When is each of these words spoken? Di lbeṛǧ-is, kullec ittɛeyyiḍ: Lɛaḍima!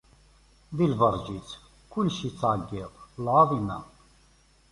Di 0.75 0.85
lbeṛǧ-is, 0.91 1.49
kullec 1.91 2.19
ittɛeyyiḍ: 2.29 2.93
Lɛaḍima! 3.25 3.79